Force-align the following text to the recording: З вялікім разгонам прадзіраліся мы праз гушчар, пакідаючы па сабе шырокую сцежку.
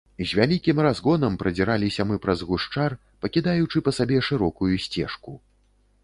З 0.27 0.37
вялікім 0.37 0.77
разгонам 0.85 1.33
прадзіраліся 1.41 2.05
мы 2.11 2.15
праз 2.23 2.41
гушчар, 2.51 2.95
пакідаючы 3.25 3.83
па 3.89 3.93
сабе 3.97 4.17
шырокую 4.29 4.71
сцежку. 4.87 5.35